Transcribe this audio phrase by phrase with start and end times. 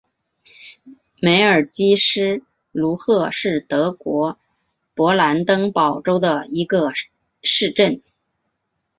[1.21, 4.39] 梅尔基施卢赫是德国
[4.95, 6.91] 勃兰登堡州的一个
[7.43, 8.01] 市镇。